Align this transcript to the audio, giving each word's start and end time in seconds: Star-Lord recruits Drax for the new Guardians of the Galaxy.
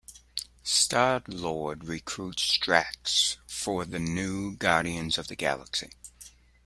Star-Lord 0.63 1.83
recruits 1.83 2.57
Drax 2.57 3.37
for 3.45 3.85
the 3.85 3.99
new 3.99 4.55
Guardians 4.55 5.19
of 5.19 5.27
the 5.27 5.35
Galaxy. 5.35 5.91